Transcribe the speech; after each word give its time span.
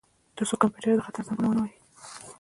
ترڅو 0.35 0.55
کمپیوټر 0.61 0.91
د 0.97 1.01
خطر 1.07 1.21
زنګونه 1.27 1.49
ونه 1.59 1.61
وهي 1.63 1.75